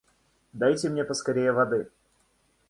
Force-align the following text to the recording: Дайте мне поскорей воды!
Дайте 0.53 0.89
мне 0.89 1.03
поскорей 1.11 1.51
воды! 1.51 1.87